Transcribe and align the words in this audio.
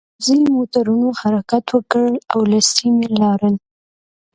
پوځي 0.15 0.39
موټرونو 0.55 1.07
حرکت 1.21 1.65
وکړ 1.75 2.07
او 2.33 2.39
له 2.51 2.59
سیمې 2.73 3.07
لاړل 3.21 3.55